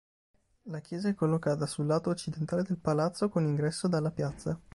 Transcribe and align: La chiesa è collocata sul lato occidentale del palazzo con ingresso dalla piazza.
La 0.63 0.79
chiesa 0.79 1.09
è 1.09 1.13
collocata 1.13 1.67
sul 1.67 1.85
lato 1.85 2.09
occidentale 2.09 2.63
del 2.63 2.79
palazzo 2.79 3.29
con 3.29 3.45
ingresso 3.45 3.87
dalla 3.87 4.09
piazza. 4.09 4.59